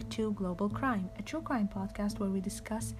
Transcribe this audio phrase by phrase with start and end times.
[0.00, 2.94] back to Global Crime, a true crime podcast where we discuss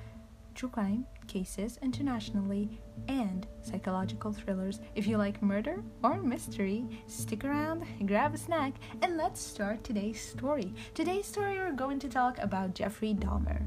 [0.54, 2.78] true crime cases internationally
[3.08, 4.80] and psychological thrillers.
[4.94, 10.20] If you like murder or mystery, stick around, grab a snack, and let's start today's
[10.20, 10.74] story.
[10.92, 13.62] Today's story, we're going to talk about Jeffrey Dahmer.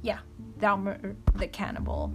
[0.00, 0.18] Yeah,
[0.58, 2.12] Dahmer the cannibal.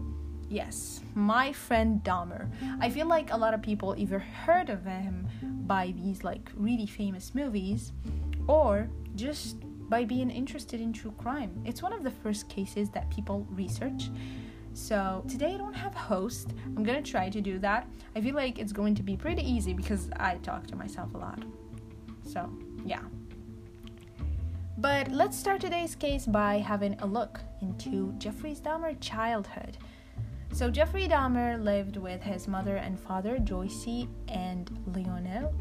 [0.49, 2.49] Yes, my friend Dahmer.
[2.81, 5.29] I feel like a lot of people either heard of him
[5.65, 7.93] by these like really famous movies
[8.47, 9.57] or just
[9.89, 11.61] by being interested in true crime.
[11.65, 14.09] It's one of the first cases that people research.
[14.73, 16.53] So today I don't have a host.
[16.75, 17.87] I'm gonna try to do that.
[18.15, 21.17] I feel like it's going to be pretty easy because I talk to myself a
[21.17, 21.43] lot.
[22.23, 22.49] So,
[22.85, 23.01] yeah.
[24.77, 29.77] But let's start today's case by having a look into Jeffrey Dahmer's childhood.
[30.53, 35.53] So Jeffrey Dahmer lived with his mother and father, Joyce and Lionel.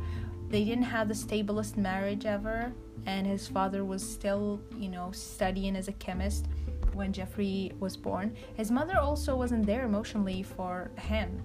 [0.48, 2.72] They didn't have the stablest marriage ever,
[3.06, 6.46] and his father was still, you know, studying as a chemist
[6.92, 8.34] when Jeffrey was born.
[8.56, 11.42] His mother also wasn't there emotionally for him.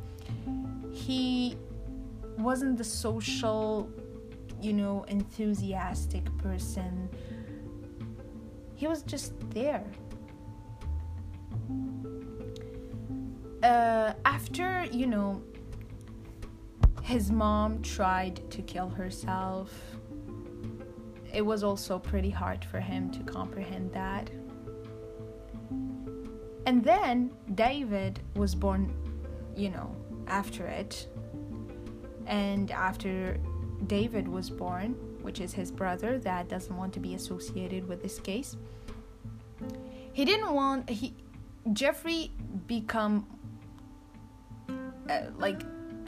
[0.91, 1.57] He
[2.37, 3.89] wasn't the social,
[4.61, 7.09] you know, enthusiastic person.
[8.75, 9.85] He was just there.
[13.63, 15.41] Uh, after, you know,
[17.01, 19.71] his mom tried to kill herself
[21.33, 24.29] it was also pretty hard for him to comprehend that.
[26.65, 28.93] And then David was born,
[29.55, 29.95] you know,
[30.27, 31.07] after it.
[32.27, 33.39] And after
[33.87, 38.19] David was born, which is his brother that doesn't want to be associated with this
[38.19, 38.57] case,
[40.13, 41.15] he didn't want he
[41.73, 42.31] Jeffrey
[42.67, 43.25] become
[45.09, 45.61] uh, like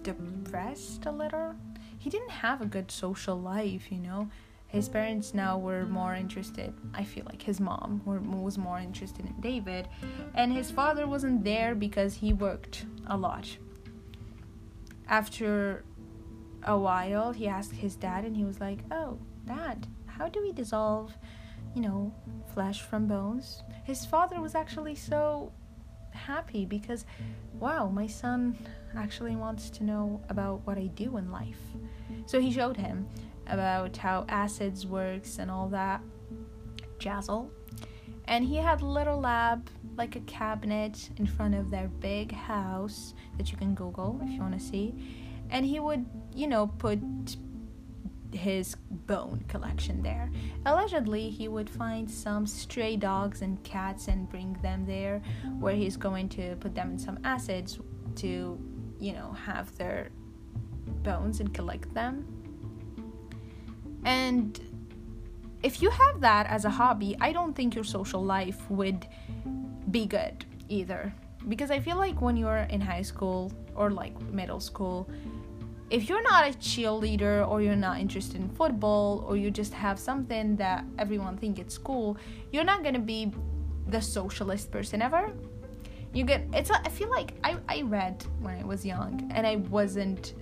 [0.03, 1.55] depressed a little.
[1.97, 4.29] He didn't have a good social life, you know?
[4.67, 9.39] His parents now were more interested i feel like his mom was more interested in
[9.39, 9.87] david
[10.33, 13.55] and his father wasn't there because he worked a lot.
[15.07, 15.83] After
[16.63, 20.51] a while he asked his dad and he was like oh dad how do we
[20.51, 21.15] dissolve
[21.75, 22.13] you know
[22.53, 23.63] flesh from bones?
[23.83, 25.51] His father was actually so
[26.25, 27.05] happy because
[27.59, 28.57] wow my son
[28.95, 31.59] actually wants to know about what i do in life
[32.25, 33.07] so he showed him
[33.47, 36.01] about how acids works and all that
[36.99, 37.51] jazzle.
[38.25, 43.51] And he had little lab, like a cabinet in front of their big house that
[43.51, 44.95] you can Google if you want to see.
[45.49, 46.99] And he would, you know, put
[48.33, 50.31] his bone collection there.
[50.65, 55.21] Allegedly, he would find some stray dogs and cats and bring them there,
[55.59, 57.79] where he's going to put them in some acids
[58.15, 58.59] to,
[58.99, 60.09] you know, have their
[61.03, 62.25] bones and collect them.
[64.05, 64.59] And
[65.63, 69.07] if you have that as a hobby, I don't think your social life would
[69.91, 71.13] be good either.
[71.47, 75.09] Because I feel like when you're in high school or like middle school,
[75.93, 79.99] if you're not a cheerleader or you're not interested in football or you just have
[79.99, 82.17] something that everyone thinks it's cool,
[82.51, 83.31] you're not gonna be
[83.89, 85.31] the socialist person ever.
[86.11, 89.45] You get it's a, I feel like I, I read when I was young and
[89.45, 90.33] I wasn't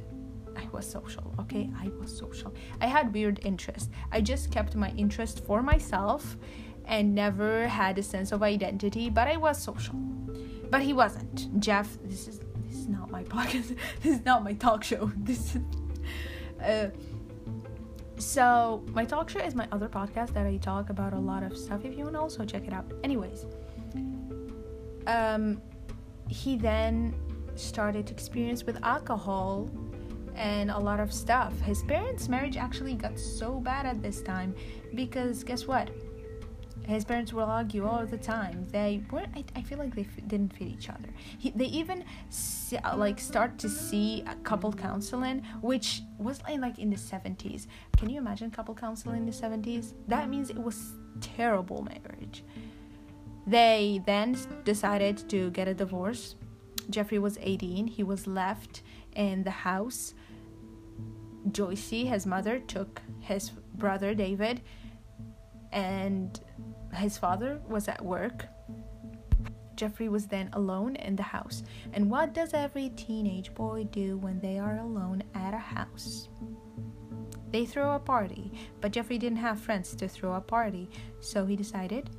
[0.55, 1.69] I was social, okay?
[1.77, 2.53] I was social.
[2.79, 3.89] I had weird interests.
[4.09, 6.37] I just kept my interest for myself
[6.85, 9.95] and never had a sense of identity, but I was social.
[10.69, 11.59] But he wasn't.
[11.59, 12.39] Jeff, this is
[12.91, 13.77] not my podcast.
[14.01, 15.11] this is not my talk show.
[15.17, 15.57] This
[16.63, 16.87] uh
[18.17, 21.57] so my talk show is my other podcast that I talk about a lot of
[21.57, 22.85] stuff if you want to also check it out.
[23.03, 23.45] Anyways,
[25.07, 25.61] um
[26.27, 27.15] he then
[27.55, 29.69] started to experience with alcohol
[30.35, 31.59] and a lot of stuff.
[31.61, 34.55] His parents' marriage actually got so bad at this time
[34.95, 35.89] because guess what?
[36.91, 38.67] His parents will argue all the time.
[38.71, 39.31] They weren't.
[39.35, 41.09] I, I feel like they f- didn't fit each other.
[41.37, 46.89] He, they even see, like start to see a couple counseling, which was like in
[46.89, 47.67] the seventies.
[47.97, 49.93] Can you imagine couple counseling in the seventies?
[50.07, 52.43] That means it was terrible marriage.
[53.47, 56.35] They then decided to get a divorce.
[56.89, 57.87] Jeffrey was 18.
[57.87, 58.81] He was left
[59.15, 60.13] in the house
[61.49, 64.61] Joyce, his mother, took his brother David,
[65.71, 66.39] and
[66.95, 68.45] his father was at work.
[69.75, 71.63] Jeffrey was then alone in the house.
[71.93, 76.29] And what does every teenage boy do when they are alone at a house?
[77.51, 80.89] They throw a party, but Jeffrey didn't have friends to throw a party,
[81.19, 82.09] so he decided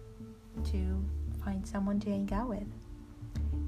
[0.73, 1.05] to
[1.43, 2.67] find someone to hang out with.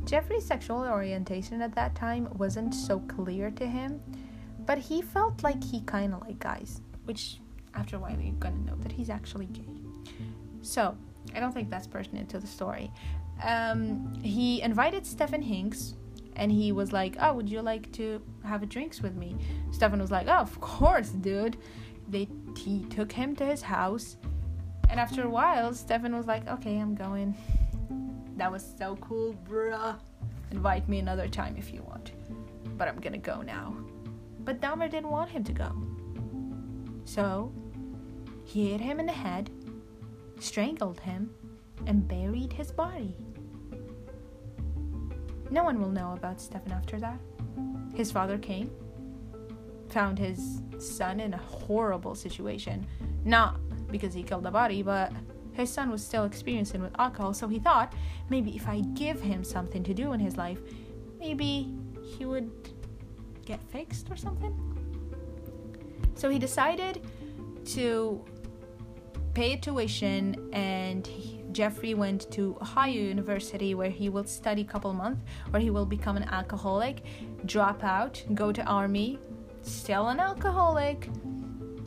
[0.05, 4.03] Jeffrey's sexual orientation at that time wasn't so clear to him,
[4.67, 7.41] but he felt like he kind of liked guys, which
[7.75, 9.84] after a while you're gonna know that he's actually gay.
[10.65, 10.97] So
[11.35, 12.91] I don't think that's pertinent to the story.
[13.43, 15.95] Um, he invited Stefan Hinks
[16.37, 19.37] and he was like, "Oh, would you like to have a drinks with me?"
[19.71, 21.57] Stefan was like, "Oh, of course, dude."
[22.09, 24.17] They he took him to his house,
[24.91, 27.37] and after a while, Stefan was like, "Okay, I'm going."
[28.37, 29.97] That was so cool, bruh.
[30.51, 32.13] Invite me another time if you want,
[32.77, 33.77] but I'm gonna go now.
[34.41, 35.73] But Dahmer didn't want him to go,
[37.05, 37.53] so
[38.45, 39.51] he hit him in the head,
[40.45, 41.31] strangled him,
[41.87, 43.17] and buried his body.
[45.51, 47.19] No one will know about Stefan after that.
[47.95, 48.71] His father came,
[49.89, 52.87] found his son in a horrible situation.
[53.25, 55.13] Not because he killed the body, but
[55.53, 57.93] his son was still experiencing with alcohol, so he thought
[58.29, 60.59] maybe if I give him something to do in his life,
[61.19, 62.51] maybe he would
[63.45, 64.53] get fixed or something.
[66.15, 67.07] So he decided
[67.67, 68.25] to
[69.35, 74.93] pay tuition and he, Jeffrey went to Ohio University where he will study a couple
[74.93, 77.05] months, where he will become an alcoholic,
[77.45, 79.19] drop out, go to army,
[79.63, 81.09] still an alcoholic.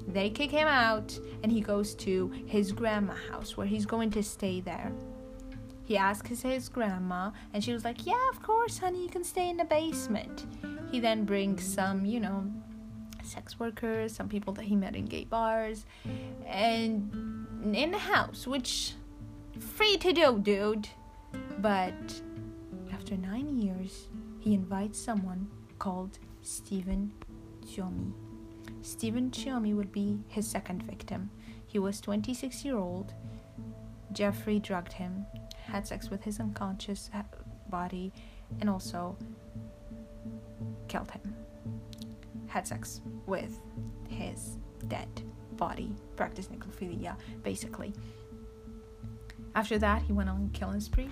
[0.08, 4.24] They kick him out and he goes to his grandma house where he's going to
[4.24, 4.92] stay there.
[5.84, 9.50] He asks his grandma and she was like, "Yeah, of course, honey, you can stay
[9.50, 10.46] in the basement."
[10.92, 12.46] He then brings some, you know,
[13.28, 15.86] sex workers, some people that he met in gay bars,
[16.46, 18.94] and in the house, which
[19.60, 20.88] Free to do, dude.
[21.60, 22.22] But
[22.94, 24.08] after nine years,
[24.40, 25.48] he invites someone
[25.80, 27.12] called Stephen
[27.66, 28.14] Tuomi.
[28.82, 31.30] Stephen Tuomi would be his second victim.
[31.66, 33.14] He was 26 year old.
[34.12, 35.26] Jeffrey drugged him,
[35.66, 37.24] had sex with his unconscious uh,
[37.70, 38.14] body,
[38.62, 39.18] and also
[40.88, 41.36] killed him.
[42.58, 43.62] Had sex with
[44.10, 44.58] his
[44.88, 45.08] dead
[45.58, 45.94] body.
[46.16, 47.94] Practiced necrophilia, basically.
[49.54, 51.08] After that, he went on killing spree.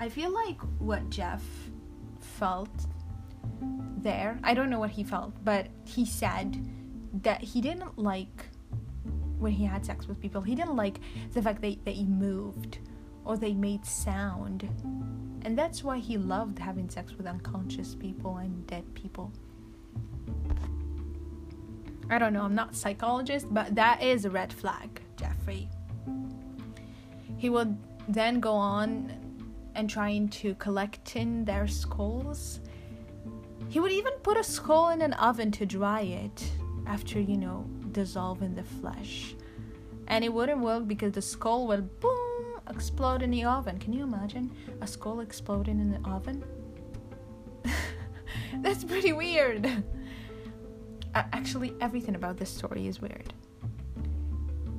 [0.00, 1.44] I feel like what Jeff
[2.18, 2.68] felt
[3.98, 6.58] there, I don't know what he felt, but he said
[7.22, 8.46] that he didn't like
[9.38, 10.42] when he had sex with people.
[10.42, 10.98] He didn't like
[11.30, 12.78] the fact that, they he moved
[13.24, 14.68] or they made sound.
[15.42, 19.30] And that's why he loved having sex with unconscious people and dead people.
[22.08, 25.68] I don't know, I'm not a psychologist, but that is a red flag, Jeffrey.
[27.36, 27.76] He would
[28.08, 29.12] then go on
[29.74, 32.60] and trying to collect in their skulls.
[33.68, 36.50] He would even put a skull in an oven to dry it
[36.86, 39.34] after, you know, dissolving the flesh.
[40.06, 43.78] And it wouldn't work because the skull would boom explode in the oven.
[43.78, 46.44] Can you imagine a skull exploding in the oven?
[48.62, 49.84] That's pretty weird.
[51.14, 53.32] Actually, everything about this story is weird.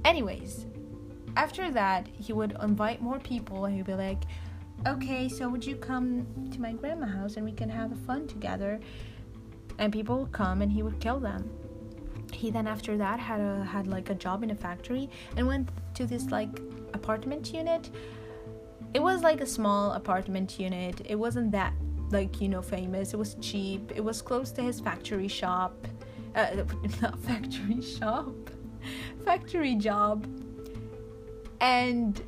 [0.06, 0.65] Anyways,
[1.35, 4.24] after that, he would invite more people and he'd be like,
[4.85, 8.79] okay, so would you come to my grandma's house and we can have fun together?
[9.79, 11.50] And people would come and he would kill them.
[12.31, 15.69] He then after that had a had like a job in a factory and went
[15.95, 16.50] to this like
[16.94, 17.89] apartment unit.
[18.94, 21.01] It was like a small apartment unit.
[21.06, 21.74] It wasn't that
[22.12, 23.13] like you know famous.
[23.13, 23.92] It was cheap.
[23.95, 25.88] It was close to his factory shop.
[26.36, 26.63] Uh,
[27.01, 28.33] not factory shop.
[29.25, 30.25] factory job
[31.60, 32.22] and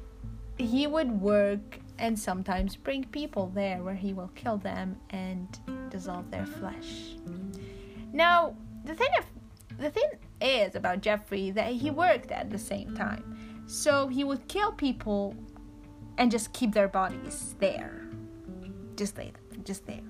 [0.58, 6.30] he would work and sometimes bring people there where he will kill them and dissolve
[6.32, 7.16] their flesh.
[8.14, 9.26] Now, the thing of,
[9.78, 10.10] the thing
[10.42, 13.64] is about Jeffrey that he worked at the same time.
[13.68, 15.36] So he would kill people
[16.18, 18.08] and just keep their bodies there.
[18.96, 19.32] Just there,
[19.70, 20.10] just there.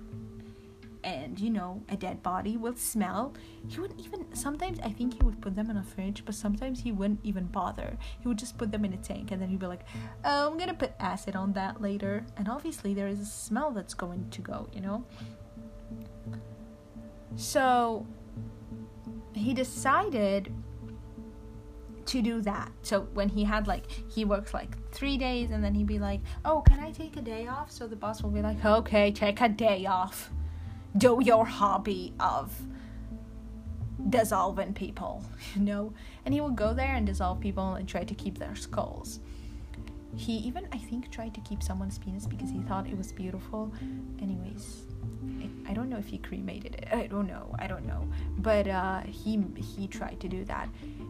[1.04, 3.34] And you know a dead body will smell.
[3.68, 6.82] He wouldn't even sometimes i think he would put them in a fridge but sometimes
[6.86, 7.90] he wouldn't even bother.
[8.22, 9.86] He would just put them in a tank and then he'd be like
[10.26, 12.26] oh i'm gonna put acid on that later.
[12.38, 15.06] And obviously there is a smell that's going to go you know?
[17.36, 18.06] So
[19.34, 20.54] he decided
[22.10, 22.72] to do that.
[22.82, 26.22] So when he had like he works like three days and then he'd be like,
[26.46, 27.72] Oh, can I take a day off?
[27.72, 30.30] So the boss will be like, Okay, take a day off
[30.98, 32.52] do your hobby of
[34.10, 35.24] dissolving people,
[35.56, 35.94] you know?
[36.26, 39.20] And he would go there and dissolve people and try to keep their skulls.
[40.16, 43.72] He even, I think, tried to keep someone's penis because he thought it was beautiful.
[44.20, 44.82] Anyways,
[45.68, 46.88] I don't know if he cremated it.
[46.92, 47.56] I don't know.
[47.60, 48.08] I don't know.
[48.40, 50.68] But uh, he he tried to do that.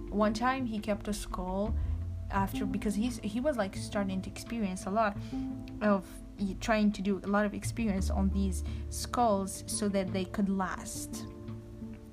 [0.10, 1.76] One time he kept a skull
[2.32, 5.18] after because he's he was like starting to experience a lot
[5.82, 6.06] of
[6.60, 11.26] trying to do a lot of experience on these skulls so that they could last.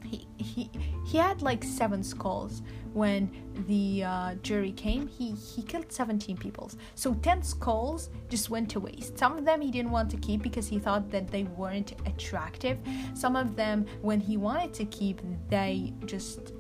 [0.05, 0.71] He he
[1.07, 2.63] he had like seven skulls.
[2.93, 3.31] When
[3.69, 6.71] the uh, jury came he he killed 17 people.
[6.95, 9.19] So 10 skulls just went to waste.
[9.19, 12.79] Some of them he didn't want to keep because he thought that they weren't attractive.
[13.13, 16.53] Some of them when he wanted to keep they just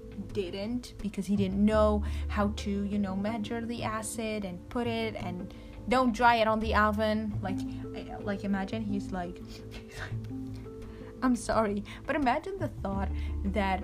[0.43, 5.15] didn't because he didn't know how to you know measure the acid and put it
[5.17, 5.53] and
[5.89, 7.19] don't dry it on the oven.
[7.43, 7.59] Like
[8.23, 9.41] like imagine he's like
[11.23, 13.09] i'm sorry but imagine the thought
[13.59, 13.83] that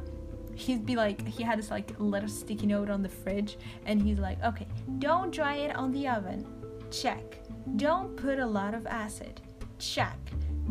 [0.55, 3.57] he'd be like he had this like little sticky note on the fridge
[3.87, 4.67] and he's like okay
[4.99, 6.47] don't dry it on the oven.
[6.91, 7.39] Check.
[7.77, 9.41] Don't put a lot of acid.
[9.79, 10.19] Check.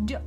[0.06, 0.20] Do-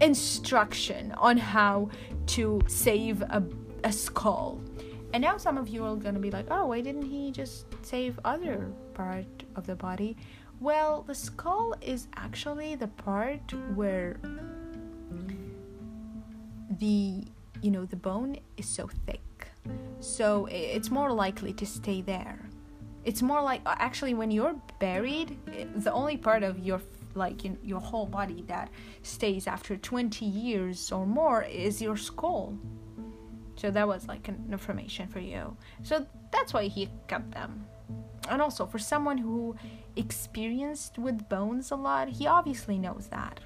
[0.00, 1.90] instruction on how
[2.26, 3.42] to save a,
[3.84, 4.60] a skull.
[5.12, 8.18] And now some of you are gonna be like oh why didn't he just save
[8.24, 9.26] other part
[9.56, 10.16] of the body?
[10.60, 14.20] Well the skull is actually the part where
[16.78, 17.24] the
[17.62, 19.20] you know the bone is so thick.
[20.00, 22.38] So it's more likely to stay there.
[23.04, 25.38] It's more like uh, actually when you're buried
[25.76, 26.80] the only part of your
[27.14, 28.70] like your whole body that
[29.02, 32.56] stays after 20 years or more is your skull
[33.56, 37.66] so that was like an information for you so that's why he kept them
[38.28, 39.56] and also for someone who
[39.96, 43.40] experienced with bones a lot he obviously knows that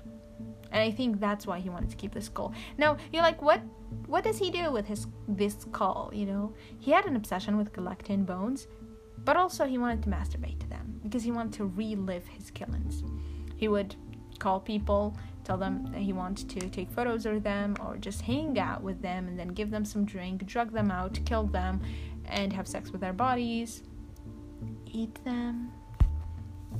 [0.74, 2.52] and I think that's why he wanted to keep the skull.
[2.76, 3.62] Now you're like, what?
[4.06, 6.10] What does he do with his this skull?
[6.12, 8.66] You know, he had an obsession with collecting bones,
[9.24, 13.04] but also he wanted to masturbate to them because he wanted to relive his killings.
[13.56, 13.94] He would
[14.38, 18.58] call people, tell them that he wanted to take photos of them or just hang
[18.58, 21.80] out with them, and then give them some drink, drug them out, kill them,
[22.26, 23.82] and have sex with their bodies,
[24.86, 25.70] eat them.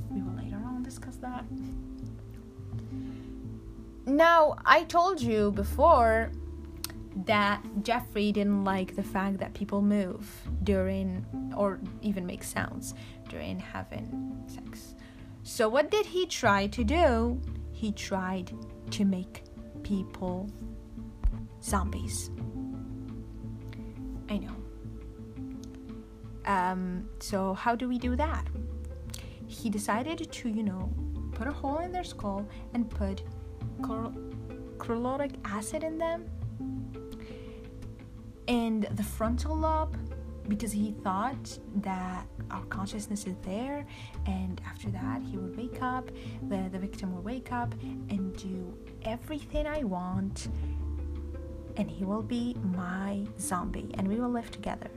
[0.09, 1.45] We will later on discuss that.
[4.05, 6.31] Now, I told you before
[7.25, 10.29] that Jeffrey didn't like the fact that people move
[10.63, 12.93] during or even make sounds
[13.29, 14.95] during having sex.
[15.47, 17.39] So, what did he try to do?
[17.71, 18.51] He tried
[18.89, 19.43] to make
[19.83, 20.49] people
[21.61, 22.31] zombies.
[24.27, 24.55] I know.
[26.47, 28.47] Um, so, how do we do that?
[29.45, 30.91] He decided to, you know,
[31.33, 33.21] put a hole in their skull and put
[33.81, 36.27] chlorhydric acid in them
[38.47, 39.95] and the frontal lobe
[40.47, 43.85] because he thought that our consciousness is there
[44.25, 46.09] and after that he would wake up
[46.49, 47.73] the, the victim will wake up
[48.09, 50.49] and do everything i want
[51.77, 54.89] and he will be my zombie and we will live together.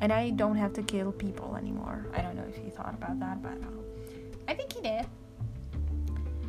[0.00, 2.06] And i don't have to kill people anymore.
[2.14, 3.80] I don't know if he thought about that but uh,
[4.48, 5.06] i think he did.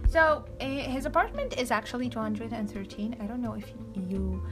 [0.10, 3.15] So uh, his apartment is actually 213.
[3.22, 4.46] I don't know if you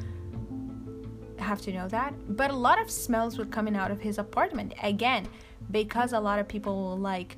[1.41, 4.74] have to know that, but a lot of smells were coming out of his apartment
[4.81, 5.27] again
[5.72, 7.38] because a lot of people like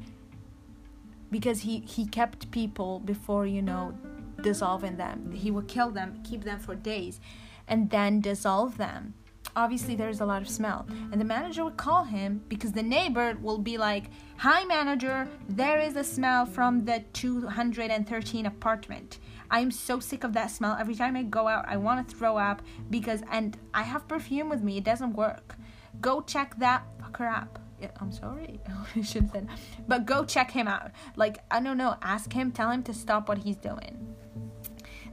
[1.29, 3.93] because he he kept people before you know
[4.41, 5.31] dissolving them.
[5.31, 7.19] He would kill them, keep them for days,
[7.67, 9.13] and then dissolve them.
[9.55, 10.85] Obviously there's a lot of smell.
[11.11, 14.05] And the manager would call him because the neighbor will be like
[14.37, 19.19] hi manager there is a smell from the 213 apartment
[19.51, 22.37] i'm so sick of that smell every time i go out i want to throw
[22.37, 25.55] up because and i have perfume with me it doesn't work
[25.99, 27.59] go check that fucker up
[27.99, 28.59] I'm sorry.
[28.95, 29.47] I should have said,
[29.87, 30.91] but go check him out.
[31.15, 34.15] Like, I don't know, ask him, tell him to stop what he's doing.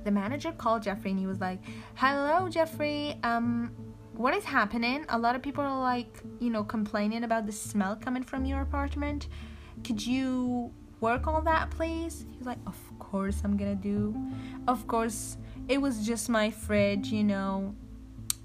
[0.05, 1.61] The manager called Jeffrey and he was like,
[1.95, 3.19] Hello, Jeffrey.
[3.23, 3.75] Um,
[4.13, 5.05] what is happening?
[5.11, 8.61] A lot of people are like, you know, complaining about the smell coming from your
[8.63, 9.29] apartment.
[9.85, 12.25] Could you work on that, please?
[12.37, 14.15] He's like, Of course, I'm gonna do.
[14.67, 15.37] Of course,
[15.69, 17.75] it was just my fridge, you know.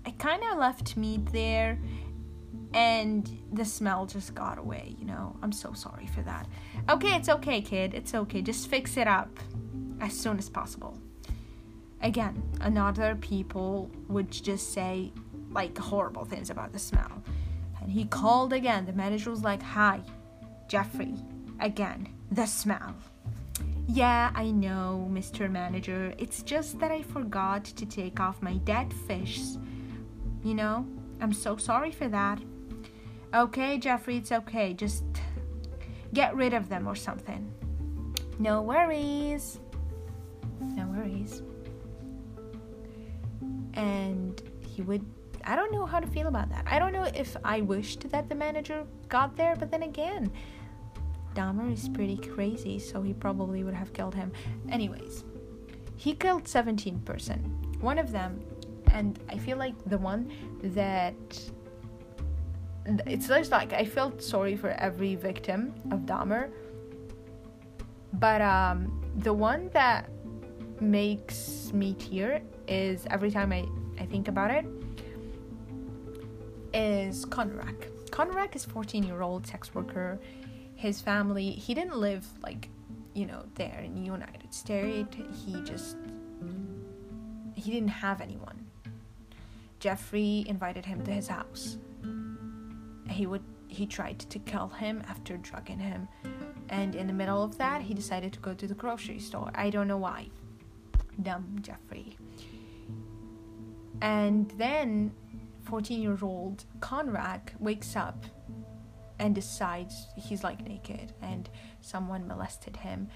[0.05, 1.79] I kind of left meat there
[2.74, 5.36] and the smell just got away, you know.
[5.41, 6.48] I'm so sorry for that.
[6.89, 7.93] Okay, it's okay, kid.
[7.93, 8.41] It's okay.
[8.41, 9.29] Just fix it up
[10.01, 10.98] as soon as possible.
[12.01, 15.12] Again, another people would just say,
[15.51, 17.24] like horrible things about the smell.
[17.81, 18.86] And he called again.
[18.86, 20.01] The manager was like, Hi,
[20.67, 21.13] Jeffrey.
[21.60, 22.95] Again, the smell.
[23.87, 25.51] Yeah, I know, Mr.
[25.51, 26.13] Manager.
[26.17, 29.39] It's just that I forgot to take off my dead fish.
[30.43, 30.87] You know,
[31.21, 32.39] I'm so sorry for that.
[33.33, 34.73] Okay, Jeffrey, it's okay.
[34.73, 35.03] Just
[36.13, 37.51] get rid of them or something.
[38.39, 39.59] No worries.
[40.59, 41.43] No worries.
[43.73, 45.05] And he would
[45.45, 46.65] I don't know how to feel about that.
[46.67, 50.31] I don't know if I wished that the manager got there, but then again,
[51.33, 54.31] Dahmer is pretty crazy, so he probably would have killed him.
[54.69, 55.23] Anyways,
[55.95, 57.39] he killed 17 person.
[57.81, 58.41] One of them,
[58.91, 60.31] and I feel like the one
[60.63, 61.15] that
[63.05, 66.49] it's just like I felt sorry for every victim of Dahmer,
[68.13, 70.09] but um, the one that
[70.81, 73.65] makes me tear is every time I,
[73.99, 74.65] I think about it
[76.73, 77.75] is Conrad.
[78.11, 80.19] Conrad is 14 year old sex worker.
[80.83, 82.67] His family he didn't live like
[83.13, 85.15] you know there in the United States.
[85.45, 85.95] He just
[87.55, 88.65] he didn't have anyone.
[89.79, 91.77] Jeffrey invited him to his house.
[93.09, 96.09] He would he tried to kill him after drugging him.
[96.67, 99.51] And in the middle of that, he decided to go to the grocery store.
[99.55, 100.31] I don't know why.
[101.21, 102.17] Dumb Jeffrey.
[104.01, 105.13] And then
[105.61, 108.25] 14 year old Conrad wakes up
[109.20, 111.50] and decides he's like naked and
[111.82, 113.08] someone molested him.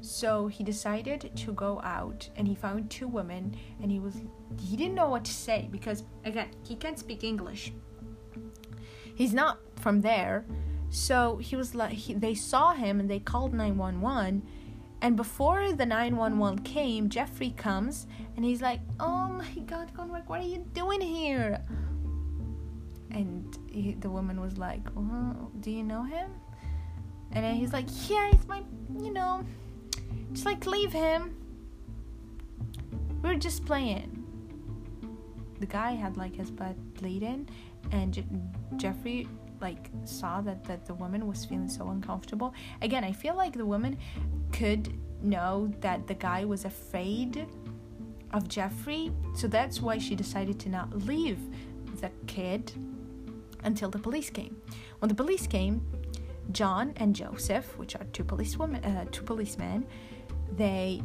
[0.00, 4.14] So he decided to go out and he found two women and he was
[4.60, 7.72] he didn't know what to say because again, he can't speak English.
[9.14, 10.44] He's not from there.
[10.90, 14.42] So he was like he, they saw him and they called 911
[15.02, 20.40] and before the 911 came, Jeffrey comes and he's like, "Oh my god, Conrad, what
[20.40, 21.60] are you doing here?"
[23.10, 26.30] And he, the woman was like, well, "Do you know him?"
[27.32, 28.62] And then he's like, "Yeah, he's my,
[29.00, 29.44] you know,
[30.32, 31.36] just like leave him.
[33.22, 34.24] We're just playing."
[35.60, 37.48] The guy had like his butt bleeding,
[37.92, 38.26] and Je-
[38.76, 39.28] Jeffrey
[39.60, 42.54] like saw that that the woman was feeling so uncomfortable.
[42.82, 43.96] Again, I feel like the woman
[44.52, 44.92] could
[45.22, 47.46] know that the guy was afraid
[48.32, 51.40] of Jeffrey, so that's why she decided to not leave
[52.00, 52.72] the kid
[53.64, 54.60] until the police came.
[54.98, 55.86] When the police came,
[56.52, 59.86] John and Joseph, which are two policewomen, uh, two policemen,
[60.52, 61.02] they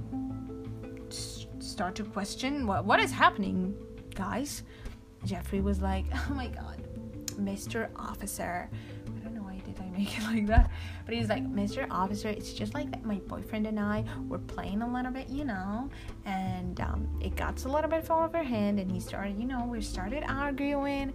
[1.60, 3.76] start to question what what is happening,
[4.16, 4.64] guys.
[5.26, 6.84] Jeffrey was like, "Oh my god,
[7.40, 7.90] Mr.
[7.96, 8.70] Officer.
[9.08, 10.70] I don't know why did I make it like that.
[11.06, 11.88] But he's like, Mr.
[11.90, 13.04] Officer, it's just like that.
[13.06, 15.90] My boyfriend and I were playing a little bit, you know,
[16.26, 19.46] and um, it got a little bit fall of our hand, and he started, you
[19.46, 21.14] know, we started arguing,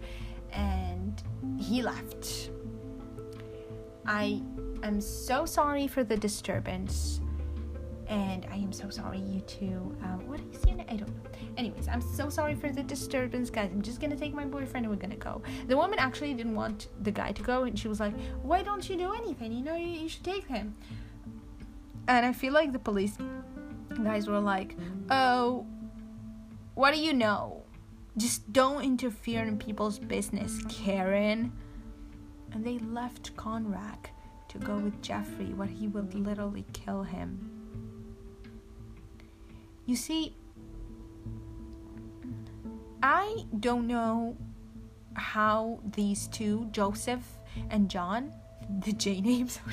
[0.56, 1.22] and
[1.58, 2.50] he left.
[4.06, 4.42] I
[4.82, 7.20] am so sorry for the disturbance
[8.08, 9.96] and I am so sorry, you two.
[10.02, 10.86] Um, what is your name?
[10.88, 11.30] I don't know.
[11.56, 13.70] Anyways, I'm so sorry for the disturbance, guys.
[13.72, 15.42] I'm just gonna take my boyfriend and we're gonna go.
[15.66, 18.88] The woman actually didn't want the guy to go, and she was like, "Why don't
[18.88, 19.52] you do anything?
[19.52, 20.76] You know, you, you should take him."
[22.06, 23.16] And I feel like the police
[24.04, 24.76] guys were like,
[25.10, 25.66] "Oh,
[26.74, 27.64] what do you know?
[28.16, 31.52] Just don't interfere in people's business, Karen."
[32.52, 34.10] And they left Conrad
[34.48, 37.50] to go with Jeffrey, where he would literally kill him.
[39.84, 40.34] You see,
[43.02, 44.36] I don't know
[45.14, 47.26] how these two, Joseph
[47.70, 48.32] and John,
[48.84, 49.58] the J names,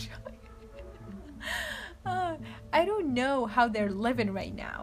[2.06, 2.36] uh,
[2.71, 4.82] I don't know how they're living right now.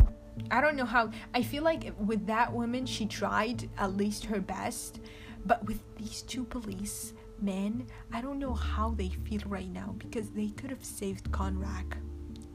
[0.50, 1.10] I don't know how.
[1.34, 5.00] I feel like with that woman, she tried at least her best,
[5.46, 10.30] but with these two police men, I don't know how they feel right now because
[10.30, 11.96] they could have saved Conrad.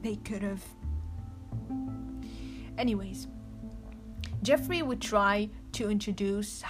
[0.02, 0.62] They could have
[2.78, 3.26] Anyways,
[4.42, 6.62] Jeffrey would try to introduce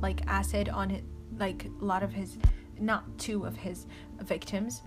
[0.00, 1.04] like acid on it,
[1.38, 2.38] like a lot of his,
[2.80, 3.86] not two of his
[4.22, 4.82] victims.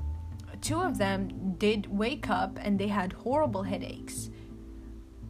[0.61, 4.29] Two of them did wake up and they had horrible headaches.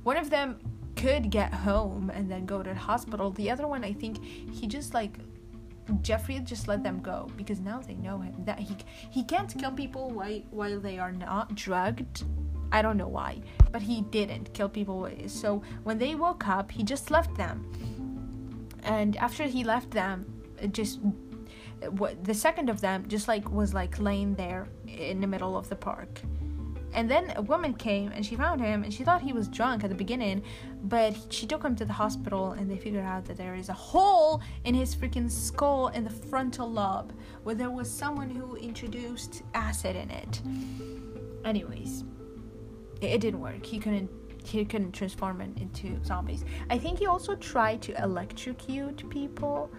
[0.07, 0.57] One of them
[0.95, 3.31] could get home and then go to the hospital.
[3.31, 5.19] The other one, I think, he just like
[6.01, 8.73] Jeffrey just let them go because now they know him that he
[9.09, 12.23] he can't kill people while while they are not drugged
[12.71, 13.41] I don't know why,
[13.73, 15.09] but he didn't kill people.
[15.27, 17.57] So when they woke up, he just left them.
[18.83, 20.25] And after he left them,
[20.71, 21.01] just
[22.23, 25.75] the second of them just like was like laying there in the middle of the
[25.75, 26.21] park.
[26.93, 29.83] And then a woman came and she found him and she thought he was drunk
[29.83, 30.41] at the beginning,
[30.83, 33.73] but she took him to the hospital and they figured out that there is a
[33.73, 39.43] hole in his freaking skull in the frontal lobe where there was someone who introduced
[39.53, 40.41] acid in it.
[41.45, 42.03] Anyways,
[43.01, 43.65] it didn't work.
[43.65, 44.09] He couldn't
[44.43, 46.45] he couldn't transform it into zombies.
[46.69, 49.69] I think he also tried to electrocute people.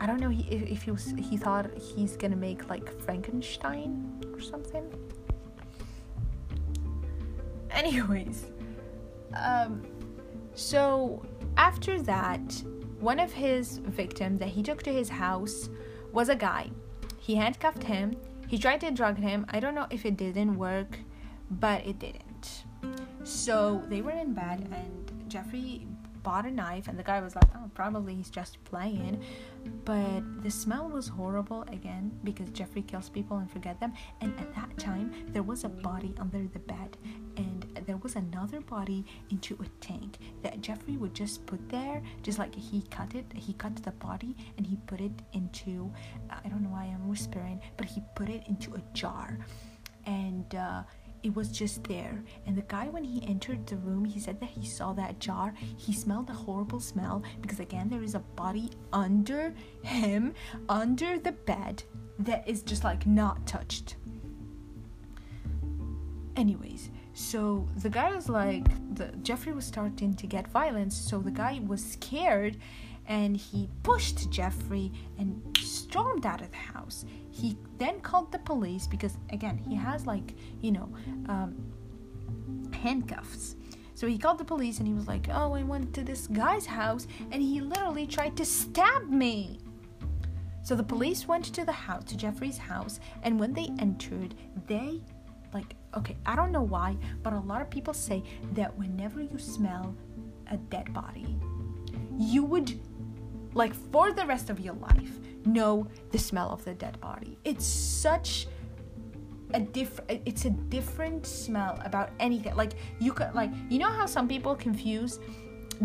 [0.00, 4.40] I don't know if, if he was he thought he's gonna make like Frankenstein or
[4.40, 4.92] something.
[7.84, 8.46] Anyways,
[9.34, 9.82] um,
[10.54, 11.22] so
[11.58, 12.62] after that,
[13.00, 15.68] one of his victims that he took to his house
[16.10, 16.70] was a guy.
[17.18, 18.16] He handcuffed him.
[18.48, 19.44] He tried to drug him.
[19.50, 20.98] I don't know if it didn't work,
[21.50, 22.64] but it didn't.
[23.24, 25.86] So they were in bed, and Jeffrey
[26.26, 29.22] bought a knife, and the guy was like, "Oh, probably he's just playing."
[29.84, 33.92] But the smell was horrible again because Jeffrey kills people and forget them.
[34.20, 36.90] And at that time, there was a body under the bed,
[37.36, 42.40] and there was another body into a tank that Jeffrey would just put there, just
[42.40, 43.26] like he cut it.
[43.32, 45.92] He cut the body and he put it into.
[46.44, 49.38] I don't know why I'm whispering, but he put it into a jar,
[50.04, 50.52] and.
[50.56, 50.82] Uh,
[51.26, 52.22] it was just there.
[52.46, 55.52] And the guy, when he entered the room, he said that he saw that jar.
[55.76, 60.34] He smelled a horrible smell because, again, there is a body under him,
[60.68, 61.82] under the bed,
[62.20, 63.96] that is just like not touched.
[66.36, 71.30] Anyways, so the guy was like, the, Jeffrey was starting to get violent, so the
[71.30, 72.56] guy was scared
[73.08, 75.42] and he pushed Jeffrey and
[75.96, 77.06] stormed out of the house.
[77.30, 80.92] He then called the police because, again, he has like, you know,
[81.26, 81.72] um,
[82.70, 83.56] handcuffs.
[83.94, 86.66] So he called the police and he was like, Oh, I went to this guy's
[86.66, 89.58] house and he literally tried to stab me.
[90.62, 94.34] So the police went to the house, to Jeffrey's house, and when they entered,
[94.66, 95.00] they,
[95.54, 99.38] like, okay, I don't know why, but a lot of people say that whenever you
[99.38, 99.96] smell
[100.50, 101.38] a dead body,
[102.18, 102.78] you would
[103.54, 107.38] like for the rest of your life know the smell of the dead body.
[107.44, 108.46] It's such
[109.54, 112.54] a different it's a different smell about anything.
[112.56, 115.20] Like you could like you know how some people confuse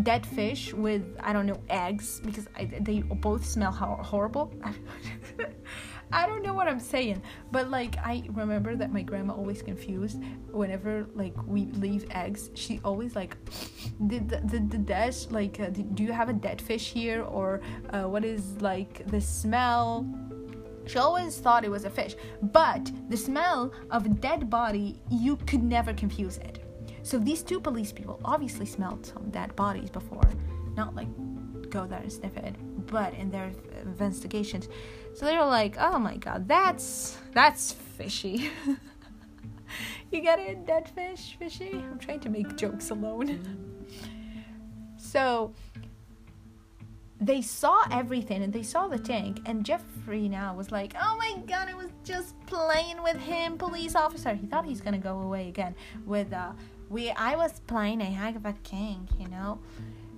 [0.02, 2.20] dead fish with i don't know eggs?
[2.24, 4.52] Because I, they both smell horrible
[6.12, 10.22] I don't know what I'm saying, but like I remember that my grandma always confused
[10.50, 12.50] whenever like we leave eggs.
[12.54, 13.36] She always like,
[14.06, 17.60] did the the, the dash like uh, do you have a dead fish here or
[17.90, 20.06] uh, what is like the smell?
[20.86, 25.36] She always thought it was a fish, but the smell of a dead body you
[25.46, 26.58] could never confuse it.
[27.02, 30.28] So these two police people obviously smelled some dead bodies before,
[30.76, 31.08] not like
[31.70, 32.54] go there and sniff it,
[32.86, 34.68] but in their investigations
[35.14, 38.50] so they were like, "Oh my god, that's that's fishy."
[40.10, 41.72] you get it, dead fish, fishy.
[41.72, 43.40] I'm trying to make jokes alone.
[44.96, 45.52] so
[47.20, 51.40] they saw everything and they saw the tank and Jeffrey now was like, "Oh my
[51.46, 55.48] god, I was just playing with him, police officer." He thought he's to go away
[55.48, 55.74] again
[56.06, 56.52] with uh
[56.88, 59.60] we I was playing a hag of a king, you know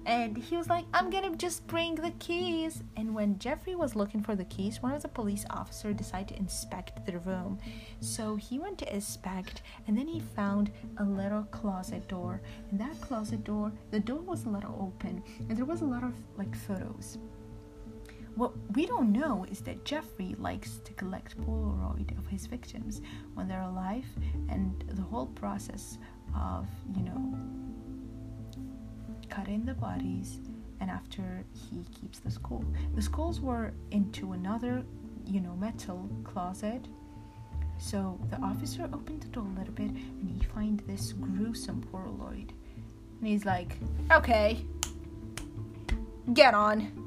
[0.06, 2.82] and he was like i'm gonna just bring the keys.
[2.96, 6.36] And when jeffrey was looking for the keys one of the police officers decided to
[6.36, 7.58] inspect the room.
[8.00, 12.40] So he went to inspect and then he found a little closet door.
[12.70, 16.04] And that closet door the door was a little open and there was a lot
[16.04, 17.18] of like photos.
[18.36, 23.00] What we don't know is that Jeffrey likes to collect Polaroid of his victims
[23.34, 24.06] when they're alive,
[24.48, 25.98] and the whole process
[26.36, 27.38] of, you know,
[29.34, 30.38] cut in the bodies
[30.80, 32.64] and after he keeps the skull.
[32.94, 34.84] The skulls were into another
[35.26, 36.86] you know metal closet.
[37.78, 42.50] So the officer opened the door a little bit and he find this gruesome polaroid
[43.18, 43.76] and he's like
[44.12, 44.64] okay
[46.32, 47.00] get on.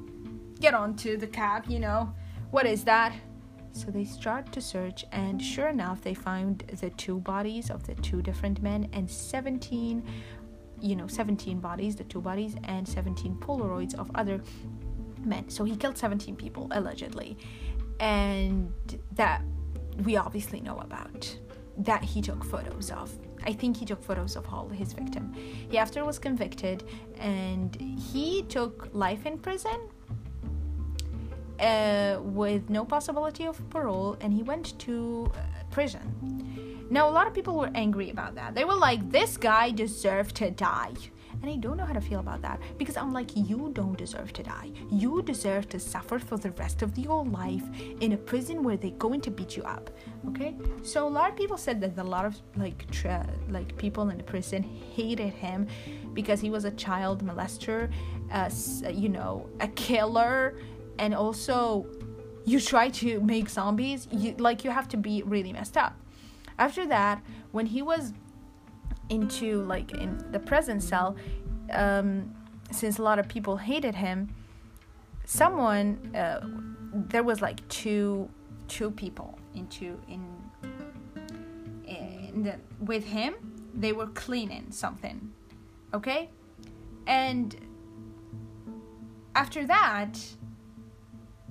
[0.59, 2.13] Get on to the cab you know.
[2.51, 3.13] What is that?
[3.71, 7.93] So they start to search and sure enough they find the two bodies of the
[7.95, 10.03] two different men and 17
[10.81, 14.41] you know 17 bodies the two bodies and 17 polaroids of other
[15.23, 15.49] men.
[15.49, 17.37] So he killed 17 people allegedly.
[17.99, 18.71] And
[19.13, 19.41] that
[20.03, 21.37] we obviously know about
[21.77, 23.11] that he took photos of.
[23.43, 25.33] I think he took photos of all his victim.
[25.69, 26.83] He after was convicted
[27.17, 27.75] and
[28.11, 29.79] he took life in prison
[31.59, 35.39] uh, with no possibility of parole and he went to uh,
[35.71, 38.55] prison now, a lot of people were angry about that.
[38.55, 40.93] They were like, this guy deserved to die.
[41.41, 44.33] And I don't know how to feel about that because I'm like, you don't deserve
[44.33, 44.71] to die.
[44.89, 47.63] You deserve to suffer for the rest of your life
[48.01, 49.91] in a prison where they're going to beat you up.
[50.29, 50.55] Okay?
[50.81, 54.17] So a lot of people said that a lot of like tra- like people in
[54.17, 55.67] the prison hated him
[56.13, 57.91] because he was a child molester,
[58.31, 58.49] uh,
[58.91, 60.57] you know, a killer,
[60.97, 61.85] and also
[62.45, 64.07] you try to make zombies.
[64.11, 65.95] You like you have to be really messed up.
[66.59, 68.13] After that, when he was
[69.09, 71.15] into like in the prison cell,
[71.71, 72.33] um,
[72.71, 74.33] since a lot of people hated him,
[75.25, 76.41] someone uh,
[76.93, 78.29] there was like two
[78.67, 80.23] two people into in
[81.85, 83.35] in the, with him.
[83.73, 85.31] They were cleaning something,
[85.93, 86.31] okay,
[87.05, 87.55] and
[89.35, 90.19] after that,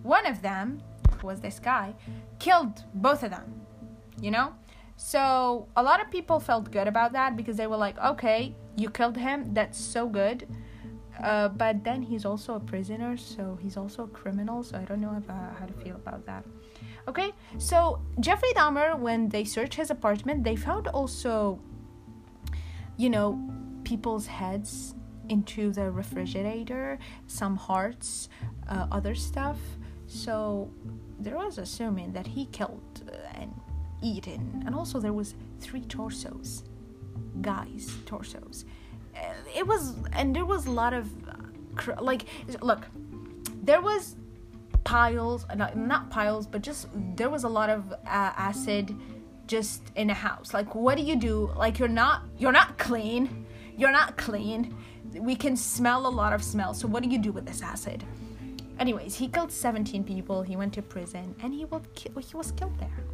[0.02, 0.82] one of them
[1.22, 1.94] was this guy
[2.40, 3.60] killed both of them,
[4.20, 4.52] you know
[4.96, 8.90] so a lot of people felt good about that because they were like, okay, you
[8.90, 9.52] killed him.
[9.52, 10.48] That's so good.
[11.22, 14.62] Uh, but then he's also a prisoner, so he's also a criminal.
[14.62, 16.44] So I don't know uh, how to feel about that.
[17.09, 21.61] Okay, so Jeffrey Dahmer, when they searched his apartment, they found also,
[22.96, 23.38] you know,
[23.85, 24.94] people's heads
[25.28, 28.28] into the refrigerator, some hearts,
[28.68, 29.59] uh, other stuff.
[30.06, 30.70] So
[31.18, 32.82] there was assuming that he killed
[34.02, 36.64] eaten, and also there was three torsos,
[37.40, 38.64] guys' torsos.
[39.14, 41.09] Uh, it was, and there was a lot of,
[42.00, 42.24] like,
[42.61, 42.87] look,
[43.62, 44.16] there was
[44.85, 48.94] piles, not, not piles, but just there was a lot of uh, acid
[49.46, 50.52] just in a house.
[50.52, 51.50] Like, what do you do?
[51.56, 53.46] Like, you're not, you're not clean.
[53.76, 54.74] You're not clean.
[55.12, 56.74] We can smell a lot of smell.
[56.74, 58.04] So what do you do with this acid?
[58.78, 60.42] Anyways, he killed 17 people.
[60.42, 63.04] He went to prison, and he was he was killed there.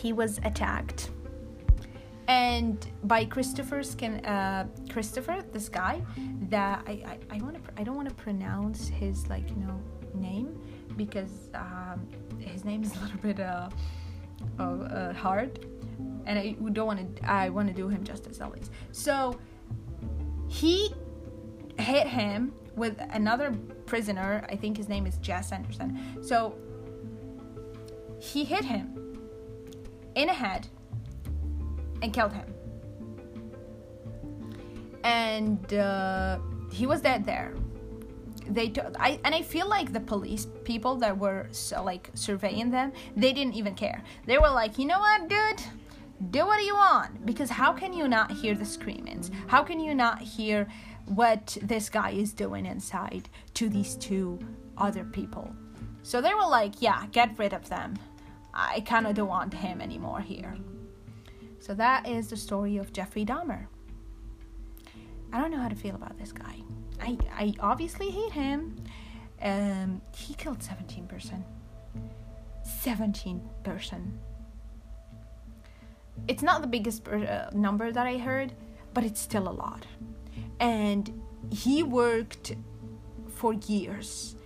[0.00, 1.10] He was attacked,
[2.26, 6.00] and by Christopher Skin, uh, Christopher, this guy
[6.48, 9.78] that I I, I want to I don't want to pronounce his like you know
[10.14, 10.58] name
[10.96, 12.08] because um,
[12.38, 13.68] his name is a little bit uh,
[14.58, 15.66] uh hard,
[16.24, 18.72] and I don't want to I want to do him justice least.
[18.92, 19.38] So
[20.48, 20.94] he
[21.78, 23.52] hit him with another
[23.84, 24.46] prisoner.
[24.48, 26.22] I think his name is Jess Anderson.
[26.22, 26.56] So
[28.18, 29.00] he hit him
[30.14, 30.66] in a head
[32.02, 32.54] and killed him.
[35.04, 36.38] And uh,
[36.72, 37.54] he was dead there.
[38.48, 42.70] They t- I and I feel like the police people that were so, like surveying
[42.70, 44.02] them, they didn't even care.
[44.26, 45.62] They were like, you know what, dude,
[46.30, 49.30] do what you want because how can you not hear the screamings?
[49.46, 50.66] How can you not hear
[51.10, 54.38] what this guy is doing inside to these two
[54.78, 55.52] other people.
[56.02, 57.94] So they were like, yeah, get rid of them.
[58.52, 60.56] I kind of don't want him anymore here.
[61.58, 63.66] So that is the story of Jeffrey Dahmer.
[65.32, 66.56] I don't know how to feel about this guy.
[67.00, 68.76] I, I obviously hate him.
[69.40, 71.44] Um, he killed 17 person.
[72.64, 74.18] 17 person.
[76.28, 78.52] It's not the biggest uh, number that I heard,
[78.92, 79.86] but it's still a lot
[80.60, 81.10] and
[81.50, 82.54] he worked
[83.28, 84.36] for years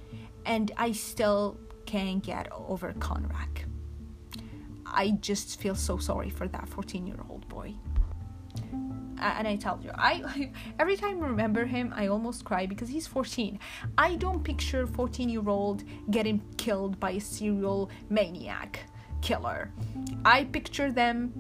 [0.46, 3.63] and i still can't get over conrack
[4.94, 7.74] i just feel so sorry for that 14 year old boy
[9.20, 13.06] and I tell you, I every time I remember him, I almost cry because he's
[13.06, 13.58] 14.
[13.96, 18.80] I don't picture 14 year old getting killed by a serial maniac
[19.22, 19.70] killer.
[20.24, 21.32] I picture them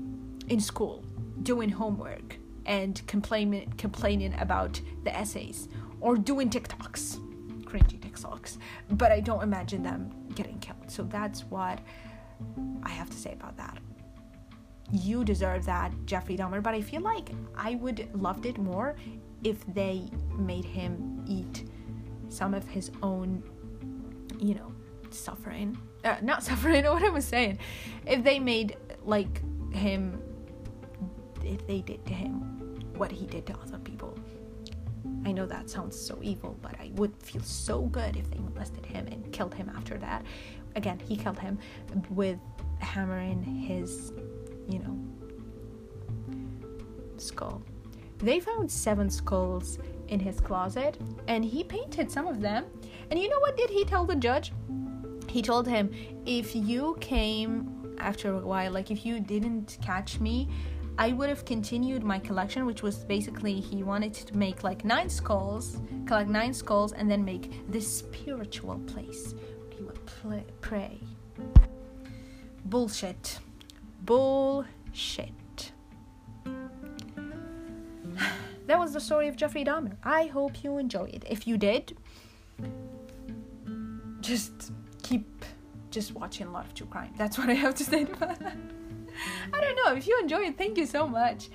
[0.48, 1.04] in school
[1.42, 5.68] doing homework, and complaining complaining about the essays
[6.00, 7.18] or doing TikToks,
[7.64, 8.58] cringy TikToks.
[8.90, 10.90] But I don't imagine them getting killed.
[10.90, 11.80] So that's what
[12.82, 13.78] I have to say about that.
[14.90, 16.62] You deserve that, Jeffrey Dahmer.
[16.62, 18.96] But I feel like I would loved it more
[19.42, 21.68] if they made him eat
[22.28, 23.42] some of his own,
[24.38, 24.72] you know,
[25.10, 25.76] suffering.
[26.04, 26.84] Uh, not suffering.
[26.84, 27.58] What I was saying.
[28.06, 29.42] If they made like
[29.74, 30.22] him
[31.42, 32.54] if they did to him
[32.96, 34.16] what he did to other people.
[35.26, 38.86] I know that sounds so evil, but I would feel so good if they molested
[38.86, 40.24] him and killed him after that.
[40.76, 41.58] Again, he killed him
[42.10, 42.38] with
[42.80, 44.12] hammering his,
[44.68, 44.98] you know,
[47.16, 47.62] skull.
[48.18, 52.64] They found seven skulls in his closet and he painted some of them.
[53.10, 54.52] And you know what did he tell the judge?
[55.28, 55.90] He told him,
[56.26, 60.48] if you came after a while, like if you didn't catch me,
[60.96, 65.08] I would have continued my collection, which was basically he wanted to make like nine
[65.08, 69.34] skulls, collect nine skulls, and then make this spiritual place
[70.06, 71.00] play, pray.
[72.64, 73.38] Bullshit.
[74.02, 75.72] Bullshit.
[78.66, 79.96] that was the story of Jeffrey Dahmer.
[80.02, 81.24] I hope you enjoyed it.
[81.28, 81.96] If you did,
[84.20, 85.44] just keep
[85.90, 87.12] just watching a lot of true crime.
[87.16, 88.56] That's what I have to say about that.
[89.52, 89.94] I don't know.
[89.94, 91.48] If you enjoy it, thank you so much.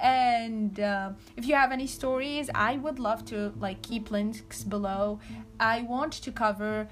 [0.00, 5.20] And uh, if you have any stories, I would love to like keep links below.
[5.60, 6.88] I want to cover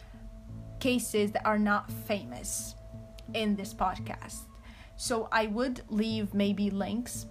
[0.80, 2.74] cases that are not famous
[3.34, 4.40] in this podcast.
[4.96, 7.26] So I would leave maybe links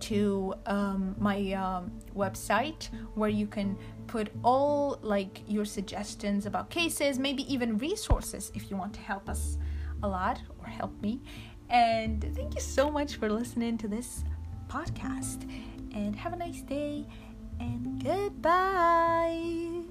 [0.00, 7.18] to um, my um, website where you can put all like your suggestions about cases,
[7.18, 9.56] maybe even resources if you want to help us
[10.02, 11.22] a lot or help me.
[11.70, 14.24] And thank you so much for listening to this
[14.68, 15.50] podcast.
[15.94, 17.06] And have a nice day
[17.60, 19.84] and goodbye.